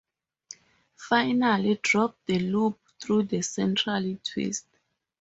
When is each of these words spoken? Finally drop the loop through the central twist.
Finally 0.97 1.79
drop 1.83 2.17
the 2.25 2.39
loop 2.39 2.79
through 2.99 3.21
the 3.21 3.39
central 3.43 4.17
twist. 4.23 4.65